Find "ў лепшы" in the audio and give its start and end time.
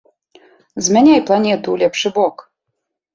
1.71-2.07